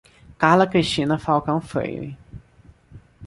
Carla 0.39 0.65
Cristina 0.65 1.19
Falcão 1.19 1.61
Freire 1.61 2.17